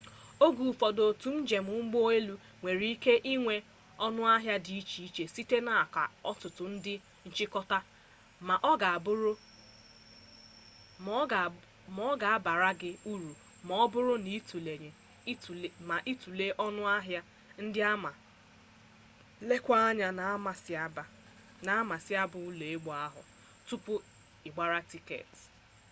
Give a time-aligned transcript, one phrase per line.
[0.45, 3.55] oge ụfọdụ otu njem ụgbọelu nwere ike inwe
[4.05, 6.93] ọnụahịa dị iche iche site n'aka ọtụtụ ndị
[7.27, 7.59] nchịkọ
[8.47, 8.55] ma
[12.09, 13.31] ọ ga-abara gị uru
[13.67, 14.13] ma ọ bụrụ
[15.87, 17.21] na itule ọnụahịa
[17.63, 18.11] ndị a ma
[19.47, 20.07] leekwa anya
[21.65, 23.21] n'amasaịba ụgbọelu ahụ
[23.67, 23.93] tupu
[24.47, 25.41] ịgbara tiketi